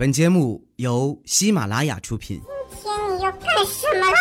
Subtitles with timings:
[0.00, 2.40] 本节目由喜马拉雅出品。
[2.70, 4.16] 今天你要干什么啦？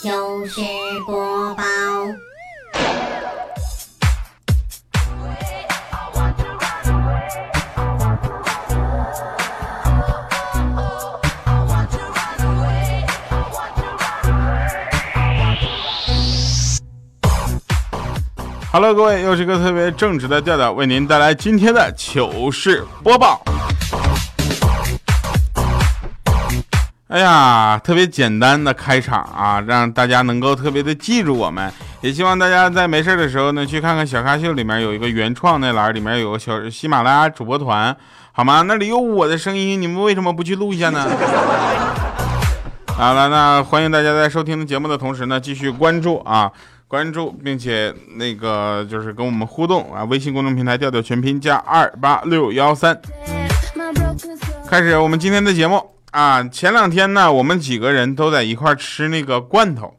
[0.00, 0.60] 糗事
[1.04, 1.64] 播报。
[18.70, 23.42] Hello，各位，又是一个特别正直的调调，为您带来今天的糗事播报。
[27.08, 31.72] 哎呀，特别简单的开场啊，让大家能够特别的记住我们。
[32.02, 37.96] 也希望大家在没事的时候呢，去看看小咖秀里面有一个原创那栏，里面有个小喜马拉雅主播团，
[38.32, 38.60] 好吗？
[38.60, 41.08] 那里有我的声音，你们为什么不去录一下呢？
[42.88, 46.52] 好了，那欢迎大家在收听节目的同时呢，继续关注啊。
[46.86, 50.04] 关注并且那个就是跟我们互动啊！
[50.04, 52.98] 微信公众平台调调全拼加二八六幺三，
[54.66, 56.42] 开始我们今天的节目啊！
[56.44, 59.94] 前两天呢，我们几个人都在一块吃那个罐头，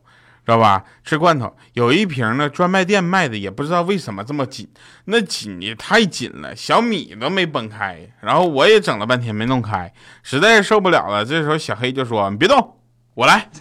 [0.45, 0.83] 知道吧？
[1.03, 4.67] 吃罐头有一瓶呢，专卖店卖的，也不知道为什么这么紧，
[5.05, 8.09] 那紧也太紧了，小米都没崩开。
[8.21, 9.93] 然后我也整了半天没弄开，
[10.23, 11.23] 实在是受不了了。
[11.23, 12.77] 这时候小黑就说：“你别动，
[13.13, 13.47] 我来。”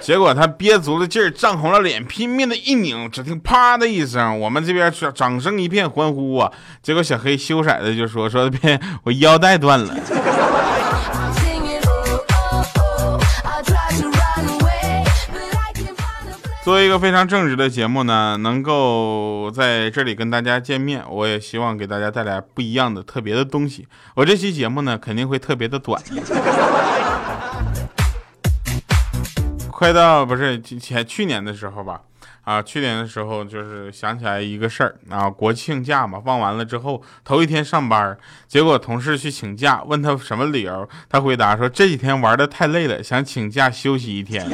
[0.00, 6.50] 结果他憋足了劲儿，涨红了脸，拼命的一拧，只听啪的一声，我们这边掌声一片欢呼啊！
[6.82, 9.94] 结果小黑羞色的就说：“说别我腰带断了。”
[16.64, 23.88] 作为一个非常正直的节目呢，能够在这里跟大家见面，我也希望给大家带来不一样的、特别的东西。
[24.14, 26.00] 我这期节目呢，肯定会特别的短。
[29.72, 32.02] 快到不是前去年的时候吧，
[32.44, 44.48] 啊，去年的时候就是想起来一个事儿啊，国庆假嘛，放完了之后头一天上班，结果同事去请假，问他什么理由，他回答说这几天玩的太累了，想请假休息一天。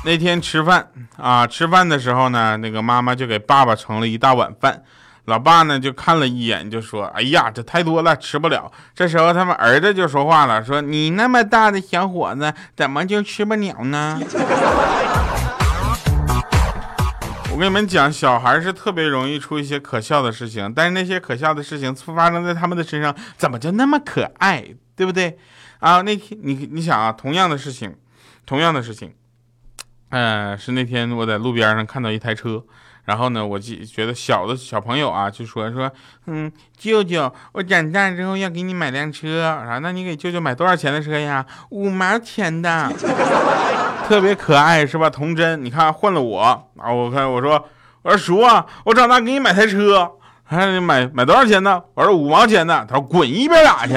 [0.02, 4.82] 那天吃饭啊，吃饭的时候呢，那个妈妈就给爸爸盛了一大碗饭。
[5.26, 14.18] 老爸呢就看了一眼，就说：“哎呀，这太多了，吃不了。”这时候他们儿子就说话了，说：“你那么大的小伙子，怎么就吃不了呢？”
[17.52, 24.64] 我跟你们讲，小孩是特别容易出一些可笑的事情，但是那些可笑的事情发生在他们的身上，怎么就那么可爱，
[24.96, 25.38] 对不对？
[25.78, 27.94] 啊，那天你你想啊，同样的事情，
[28.46, 29.12] 同样的事情，
[30.10, 32.62] 嗯，是那天我在路边上看到一台车。
[33.06, 35.90] 然后呢，我就觉得小的小朋友啊，就说说，
[36.26, 41.44] 嗯，舅舅，我长大之后要给你买辆车，啊，那你给舅舅买多少钱的车呀？
[41.70, 42.92] 五毛钱的，
[44.06, 45.10] 特别可爱是吧？
[45.10, 47.64] 童真，你看换了我啊，我看我说
[48.02, 50.08] 我说叔啊，我长大给你买台车，
[50.44, 51.82] 还买买多少钱呢？
[51.94, 53.94] 我说五毛钱的，他说滚一边打去。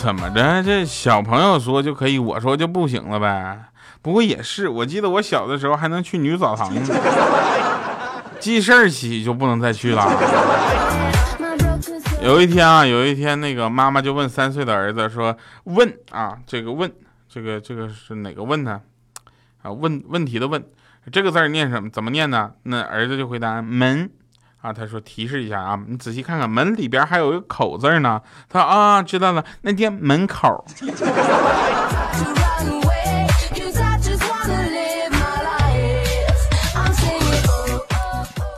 [0.00, 0.62] 怎么着？
[0.62, 3.66] 这小朋友说就可以，我说就不行了呗？
[4.00, 6.80] 不过也是，我记得我小的时候还能去女澡堂呢，
[8.40, 10.10] 记事儿起就不能再去了。
[12.22, 16.90] 有一天啊，有一天那个妈妈就问三岁的儿子说：“问啊，这个问，
[17.28, 18.80] 这个这个是哪个问呢？
[19.62, 20.64] 啊，问问题的问，
[21.12, 21.90] 这个字念什么？
[21.90, 22.52] 怎么念呢？
[22.62, 24.10] 那儿子就回答门。”
[24.60, 28.20] 啊，他说提示一下啊，你仔细看看门里边还有一个口字呢。
[28.48, 30.64] 他啊，知道了，那叫门口。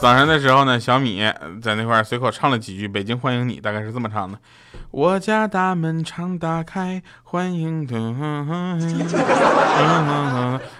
[0.02, 1.22] 早上的时候呢，小米
[1.62, 4.36] 在那块随口唱了几句《北京欢迎你》，大概是这么唱的。
[4.90, 7.94] 我家大门常打开，欢迎的。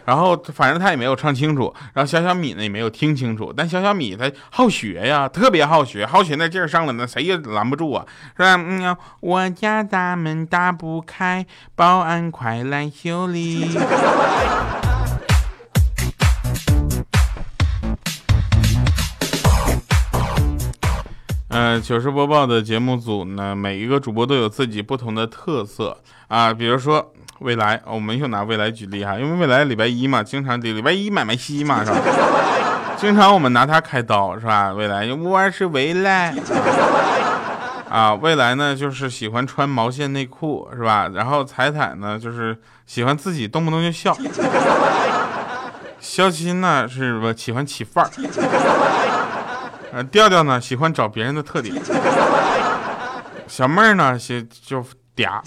[0.05, 3.55] 然后反正他也没有唱清楚，然后小小米呢也没有听清楚。
[3.56, 8.04] 但小小米他好学呀，特别好学，好学那劲儿上了，那谁也拦不住啊，
[8.37, 8.56] 是吧？
[8.59, 11.47] 嗯，我家大门打不开，
[11.77, 13.78] 保安快来修理。
[21.53, 25.95] 呃，糗事播报的节目组呢，每一个主播都有自己不同的特色
[26.28, 26.51] 啊。
[26.53, 31.99] 比如说未来，我们又拿未来举例哈，因为未来礼拜一嘛，经常得礼拜一买卖西嘛，是吧？
[32.97, 34.72] 经常我们拿他开刀，是吧？
[34.72, 36.34] 未来，我是未来
[37.91, 38.15] 啊。
[38.15, 41.10] 未来呢，就是喜欢穿毛线内裤，是吧？
[41.13, 42.57] 然后彩彩呢，就是
[42.87, 44.16] 喜欢自己动不动就笑。
[46.01, 48.10] 肖钦呢，是不喜欢起范儿。
[49.92, 51.74] 呃，调调呢喜欢找别人的特点，
[53.47, 54.83] 小妹儿呢喜就
[55.15, 55.42] 嗲。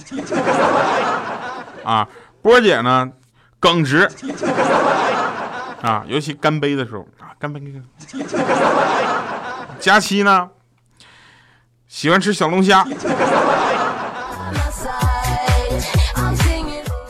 [1.84, 2.08] 啊，
[2.44, 3.10] 波姐呢，
[3.60, 4.08] 耿直。
[5.82, 7.60] 啊，尤其干杯的时候啊，干杯！
[9.80, 10.50] 佳期呢，
[11.88, 12.84] 喜欢吃小龙虾。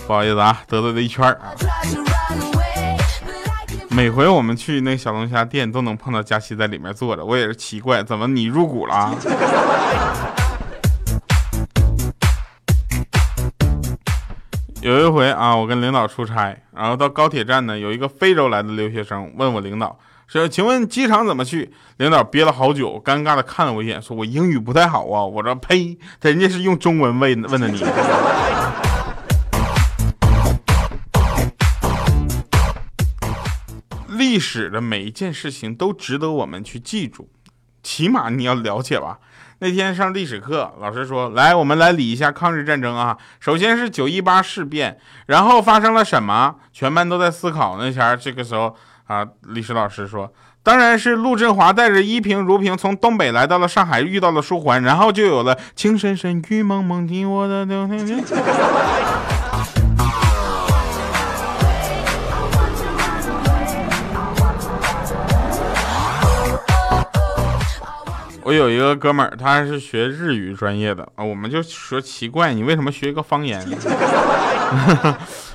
[0.07, 1.51] 不好意思啊，得罪了一圈啊。
[3.95, 9.15] 每回我们去那小龙虾店，都能碰到佳琪在里面坐着，我也是奇怪，怎么你入股了？
[14.81, 27.81] 有一回啊，我跟领导出差，然后到高铁站呢，有一个非洲来的留学生问我领导说：“请问机场怎么去？”领导憋了好久，尴尬的看了我一眼，说：“我英语不太好啊。”我说：“呸，人家是用中文问问的你。”
[34.35, 37.29] 历史的每一件事情都值得我们去记住，
[37.81, 39.17] 起码你要了解吧。
[39.59, 43.17] 那天上历史课，老师说：“来，我们来理一下抗日战争啊。
[43.39, 46.55] 首先是九一八事变，然后发生了什么？
[46.73, 47.77] 全班都在思考。
[47.79, 57.65] 那前这个时候啊，历史老师说：当然是陆振华带着依萍、如萍从东北来到了上海，遇到了书桓，然后就有了情深深雨蒙蒙的我的
[68.45, 73.59] 我有一个哥们儿，他是学日语专业的啊，我们就说奇怪，你为什么学一个方言？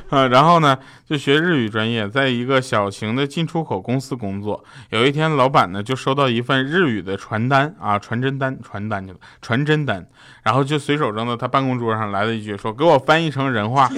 [0.09, 0.77] 啊， 然后呢，
[1.09, 4.65] 就学日语专业，在一个小型的进出口公司工作。
[4.89, 10.05] 有一天，老板呢就收到一份日语的传单啊，传真单，传单去了，传真单，
[10.43, 13.89] 然后就随手扔到他办公桌上，来了一句说：“给我翻译成人话。”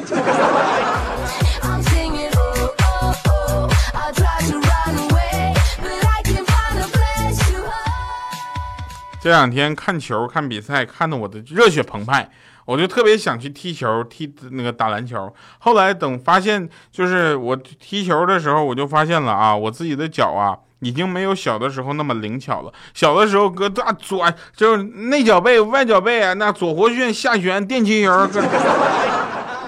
[9.23, 12.29] 这两天看球看比赛，看得我的热血澎湃，
[12.65, 15.33] 我就特别想去踢球，踢那个打篮球。
[15.61, 22.73] 后来等发现，就是我踢球的时候，我就发现了啊，我自己的脚啊，已经没有小的时候那么灵巧了。
[22.95, 28.29] 小的时候搁大左，就是内脚背、外脚背啊，那左活旋、下旋、垫气球，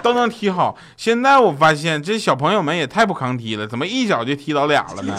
[0.02, 0.76] 都能踢好。
[0.96, 5.14] 现在我发现这小朋友们也太不抗踢了，怎么一脚就踢倒俩了呢？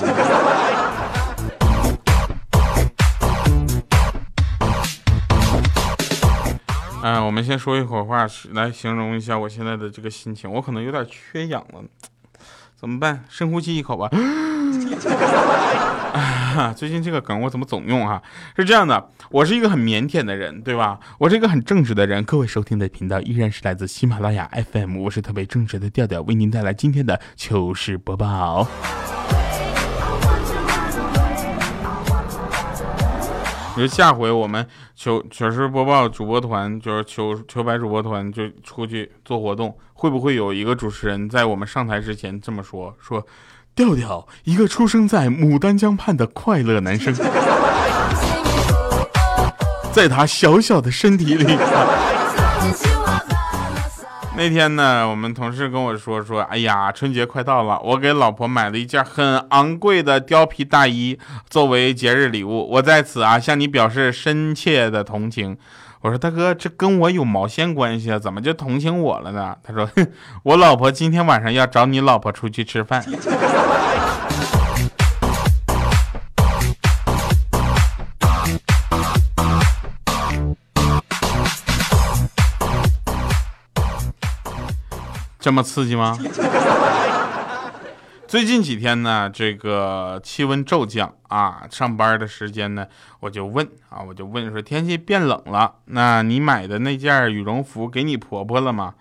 [7.07, 10.52] 嗯，我们先说一会儿话，来形容一下我现在的这个心情。
[10.52, 11.84] 我可能有点缺氧了，
[12.75, 13.24] 怎么办？
[13.30, 14.10] 深呼吸一口吧。
[16.75, 18.24] 最近这个梗我怎么总用啊？
[18.57, 21.00] 是这样的，我是一个很腼腆的人，对吧？
[21.19, 22.24] 我是一个很正直的人。
[22.24, 28.68] 各位收听的频道依然是来自喜马拉雅 FM，我是特别正直的调调，为您带来今天的糗事播报。
[33.77, 43.22] 你说下回我们糗糗事播报主播团，就是糗糗百主播团，就出去做活动，会不会有一个主持人在我们上台之前这么说：说，
[43.75, 47.13] 调调，一个出生在牡丹江畔的快乐男生，
[49.92, 51.45] 在他小小的身体里。
[54.38, 61.18] 那天呢，我们同事跟我说说，哎呀，春节快到了，我给老婆买了一件很昂贵的貂皮大衣，
[61.50, 62.70] 作为节日礼物。
[62.72, 65.58] 我在此啊，向你表示深切的同情。
[66.02, 68.20] 我说大哥，这跟我有毛线关系啊？
[68.20, 69.56] 怎么就同情我了呢？
[69.63, 69.89] 他说，
[70.44, 73.04] 我老婆今天晚上要找你老婆出去吃饭。
[85.46, 86.18] 这么刺激吗？
[88.28, 92.88] 最近几天呢，这个气温骤降啊，上班的时间呢，
[93.20, 98.96] 我就问啊，我就问说天气变冷了，那你买的那件羽绒服给你婆婆了吗？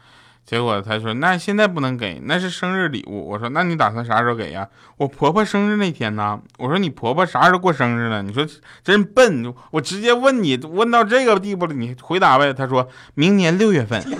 [0.44, 3.26] 结果她说那现在不能给，那是生日礼物。
[3.26, 4.68] 我说那你打算啥时候给呀？
[4.98, 6.38] 我婆婆生日那天呢？
[6.58, 8.20] 我说你婆婆啥时候过生日呢？
[8.20, 8.46] 你说
[8.82, 12.52] 真笨，我直接问你，问到这个地步了，你回答呗。
[12.52, 14.04] 她说明年六月份。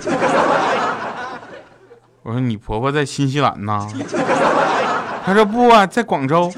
[2.25, 3.87] 我说你婆婆在新西兰呢，
[5.23, 6.51] 他说不啊，在广州。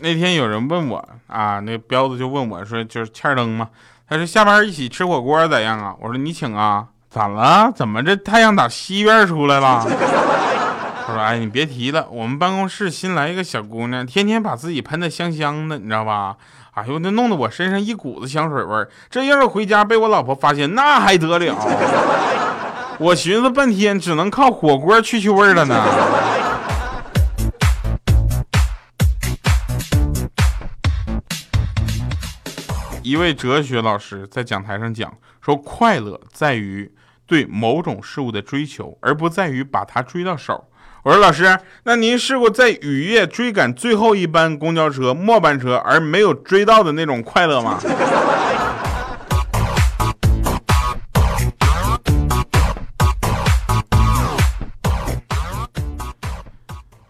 [0.00, 3.70] 那天有人问我啊，那彪子就问我说，就是欠灯吗？
[4.06, 5.94] 他说下班一起吃火锅咋样啊？
[5.98, 7.72] 我说你请啊，咋了？
[7.74, 9.82] 怎么这太阳打西边出来了？
[11.08, 16.36] 他说：“哎，你别提了，我们办公室新来一个小姑娘，天天把自己喷的香香的，你知道吧？
[16.72, 18.90] 哎呦，那弄得我身上一股子香水味儿。
[19.08, 21.56] 这要是回家被我老婆发现，那还得了？
[23.00, 25.82] 我寻思半天，只能靠火锅去去味儿了呢。
[33.02, 35.10] 一位哲学老师在讲台上讲
[35.40, 36.92] 说，快乐在于
[37.26, 40.68] 对某种事物的追求，而不在于把它追到手。
[41.08, 47.78] 我说老师，那您试过在雨夜追赶最后一班公交车末班车而没有追到的那种快乐吗？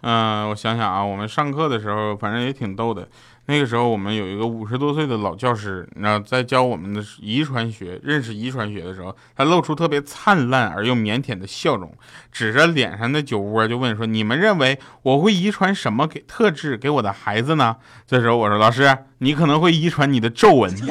[0.01, 3.05] 嗯，我想想啊，我们上课的时候，反正也挺逗的。
[3.49, 11.91] 那个时候，我们有一个五十多岁的老教师，然后在教我们的遗传学，认识遗传学的时候，他露出特别灿烂而又腼腆的笑容，
[12.31, 20.71] 指着脸上的酒窝就问说：“你们认为我会遗传什么给特质给我的孩子呢？”这时候我说：“老师，你可能会遗传你的皱纹。”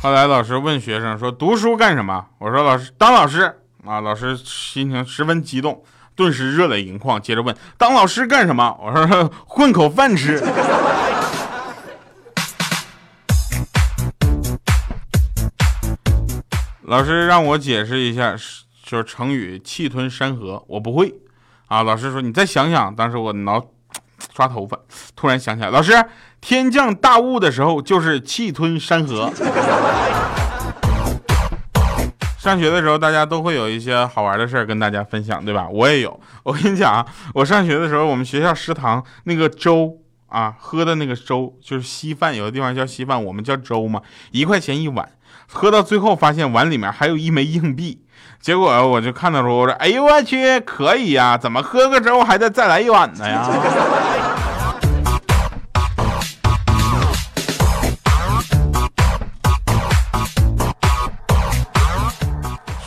[0.00, 3.52] 后来老师问学生说：“读书干什么？”我说：“老师当老师
[3.84, 5.82] 啊。”老师心情十分激动，
[6.14, 10.40] 顿时热泪盈眶，接着问：“当老师干什么？”我说：“混口饭吃。”
[16.86, 18.36] 老师让我解释一下，
[18.84, 21.12] 就是成语“气吞山河”，我不会
[21.66, 21.82] 啊。
[21.82, 23.60] 老师说：“你再想想。”当时我挠
[24.38, 24.78] 抓头发，
[25.16, 25.92] 突然想起来，老师。
[26.40, 29.32] 天降大雾的时候，就是气吞山河。
[32.38, 35.66] 上学的时候，大家都会有一些好玩的事儿跟大家分享，对吧？
[35.68, 36.20] 我也有。
[36.44, 37.04] 我跟你讲啊，
[37.34, 45.08] 我上学的时候，我们学校食堂那个粥啊，喝的那个粥就是稀饭，有的地方叫稀饭，我们叫粥嘛，一块钱一碗。
[45.48, 48.04] 喝到最后，发现碗里面还有一枚硬币。
[48.40, 53.50] 结果我就看到说，我说，哎呦我去，可以呀，怎么喝个粥还得再来一碗呢呀？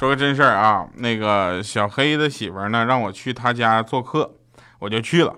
[0.01, 4.33] 说个真事儿啊，那个小黑的媳妇呢，让我去他家做客，
[4.79, 5.35] 我就去了。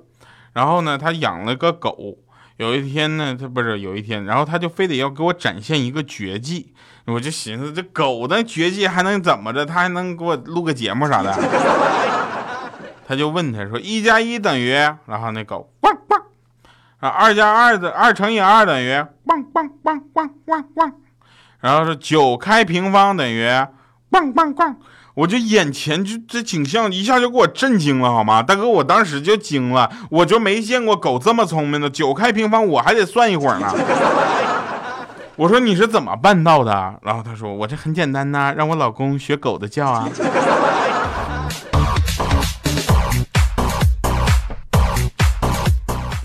[0.53, 2.15] 然后呢，他养了个狗。
[2.55, 6.73] 有一天呢，他不是有一天，然后他就非得要给我展现一个绝技。
[7.07, 9.65] 我就寻思，这狗的绝技还能怎么着？
[9.65, 11.33] 他还能给我录个节目啥的？
[13.05, 14.71] 他就问他说：“一加一等于？”
[15.07, 16.21] 然后那狗汪汪
[16.99, 18.91] 啊，二加二的二乘以二等于
[19.25, 20.93] 汪汪汪汪汪汪。
[21.59, 23.45] 然后是九开平方等于。
[24.13, 24.75] 棒棒棒！
[25.15, 28.43] 我就眼前就这景象一下就给我震惊了，好吗？
[28.43, 31.89] 大哥，我当时就惊了，我就没见过狗这么聪明的。
[31.89, 33.73] 九开平方我还得算一会儿呢。
[35.35, 36.93] 我说你是怎么办到的？
[37.01, 40.07] 然后他说我这很简单呐，让我老公学狗的叫啊。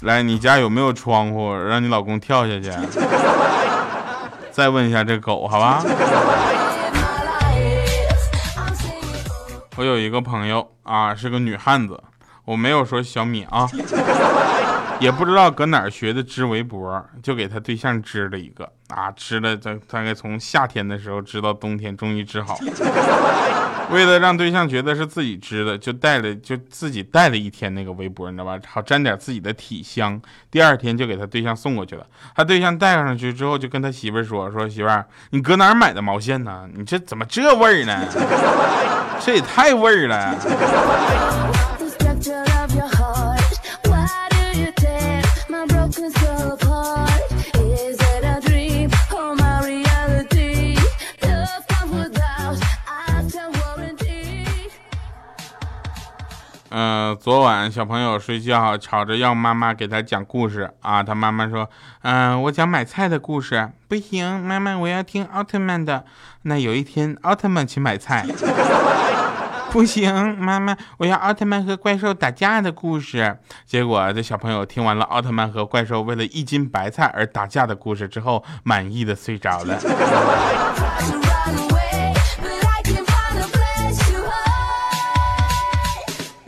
[0.03, 2.71] 来，你家有没有窗户，让你老公跳下去？
[4.53, 5.83] 再问一下这狗，好吧？
[9.79, 12.03] 我有一个朋友啊，是个女汉子，
[12.45, 13.65] 我没有说小米啊，
[14.99, 22.59] 也不知道搁哪儿学的织围脖，就给他对象织了一个啊，织了大大概从夏天的时候织到冬天，终于织好。
[23.91, 28.59] 为了让对象觉得是自己织的，就带了就自己带了一天那个围脖，你知道吧？
[28.67, 30.21] 好沾点自己的体香。
[30.51, 32.07] 第二天就给他对象送过去了。
[32.35, 36.69] 他对象戴上去之后，就跟他媳妇说：“说媳妇儿，你搁哪儿买的毛线呢？
[36.75, 38.07] 你这怎么这味儿呢？
[39.21, 40.35] 这也太味儿了。”
[56.71, 61.69] 嗯，昨晚小朋友睡觉吵着要妈妈给他讲故事啊，他妈妈说，
[62.03, 66.05] 嗯，我讲买菜的故事不行，妈妈我要听奥特曼的。
[66.43, 68.27] 那有一天奥特曼去买菜，
[69.73, 73.39] 不行，妈妈我要奥特曼和怪兽打架的故事。
[73.65, 81.28] 结果这小朋友听完了奥特曼和怪兽为了一斤白菜而打架的故事之后，满意的睡着了。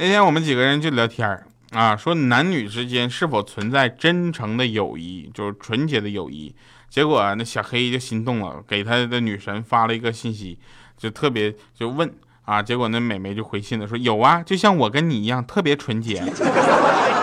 [0.03, 6.55] 那天我们几个人就聊天儿啊，说男女之间是否存在真诚的友谊，就是纯洁的友谊。
[6.89, 10.59] 结果那小黑就心动了，给他的女神发了一个信息，
[10.97, 12.11] 就特别就问
[12.47, 16.25] 啊，结果那美眉就回信了，说有啊，就像我跟你一样特别纯洁。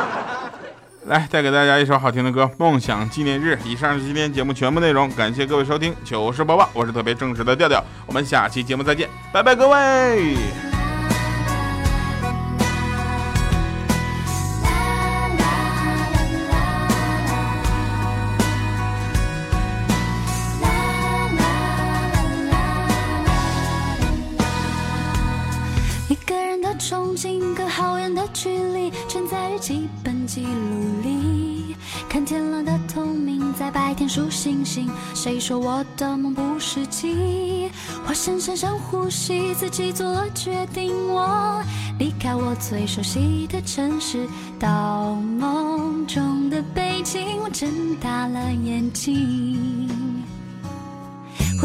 [1.07, 3.57] 来，带给大家一首好听的歌，《梦想纪念日》。
[3.67, 10.66] 以上是今天节目全部内容，感谢各位收听糗事播报，我是特别正直的调调，我们下期节目再见，拜拜，各位。
[26.87, 31.75] 重庆，隔好远的距离，全在日记本记录里。
[32.07, 34.89] 看天亮的透明，在白天数星星。
[35.13, 37.69] 谁说我的梦不实际？
[38.07, 40.95] 我深深深呼吸，自己做了决定。
[41.09, 41.61] 我
[41.99, 44.25] 离开我最熟悉的城市，
[44.57, 47.37] 到梦中的北京。
[47.43, 49.86] 我睁大了眼睛。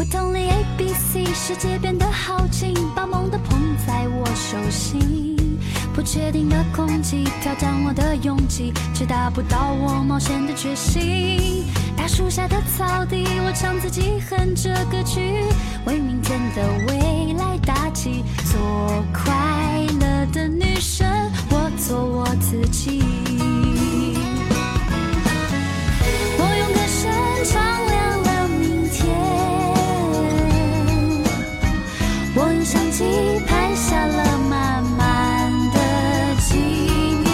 [0.05, 5.59] 同里 A B C，世界变得好近，把梦都捧在我手心。
[5.93, 11.65] 不确定的空气挑战我的勇气，却达不到我冒险的决心。
[11.95, 15.43] 大树下的草地，我唱自己哼着歌曲，
[15.85, 18.23] 为明天的未来打气。
[18.51, 21.07] 做快乐的女生，
[21.49, 23.22] 我做我自己。
[33.03, 35.77] 你拍下了满满的
[36.39, 37.33] 纪念。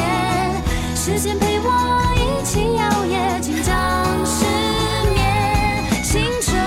[0.96, 1.68] 时间陪我
[2.16, 3.72] 一起摇曳，紧张
[4.26, 4.46] 失
[5.14, 5.20] 眠，
[6.04, 6.58] 青春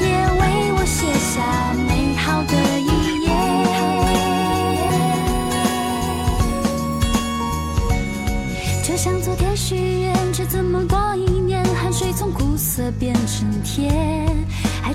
[0.00, 0.06] 也
[0.40, 1.34] 为我写下
[1.86, 2.88] 美好的一
[3.24, 3.28] 页。
[8.82, 11.62] 就像昨天许愿，却怎么过一年？
[11.74, 13.92] 汗水从苦涩变成甜，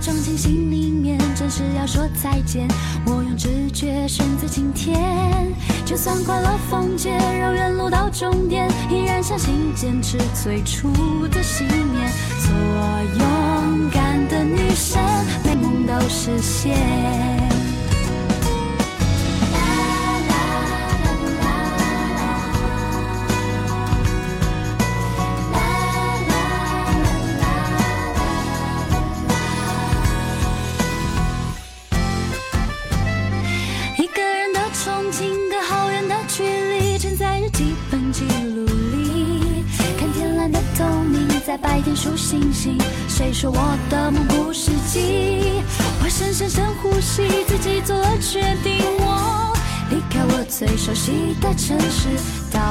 [0.07, 2.65] 装进心里面，真是要说再见。
[3.05, 10.87] 我用直觉选择今天，就算快乐封街，绕远路到终点，依然相信坚持最初
[11.27, 12.09] 的信念。
[12.39, 12.53] 做
[13.19, 15.03] 勇敢的女生，
[15.43, 17.46] 美梦都实现。
[43.27, 45.61] 谁说我的梦不实际？
[46.01, 48.77] 我深深深呼吸，自己做了决定。
[48.99, 49.53] 我
[49.89, 52.07] 离开我最熟悉的城市，
[52.53, 52.61] 到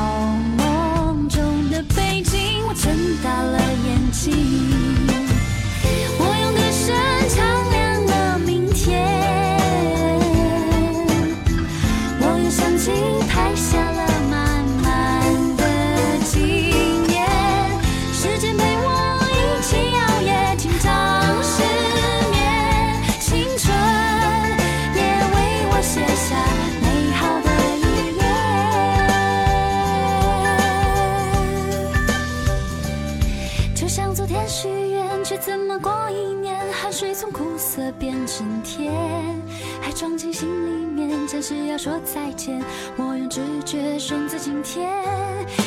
[39.87, 42.61] 爱装进心里面，暂时要说再见。
[42.97, 44.93] 我用直觉选择今天，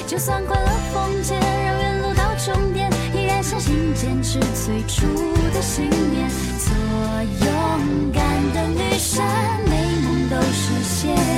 [0.05, 5.07] 就算快乐崩解，让远路到终点，依然相信坚持最初
[5.53, 6.29] 的信念。
[6.59, 6.75] 做
[7.47, 9.23] 勇敢的女生，
[9.69, 11.28] 美梦都实现。